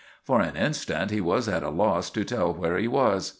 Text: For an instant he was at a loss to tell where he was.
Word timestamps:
For 0.23 0.41
an 0.41 0.55
instant 0.55 1.11
he 1.11 1.21
was 1.21 1.47
at 1.47 1.61
a 1.61 1.69
loss 1.69 2.09
to 2.09 2.25
tell 2.25 2.51
where 2.55 2.75
he 2.79 2.87
was. 2.87 3.29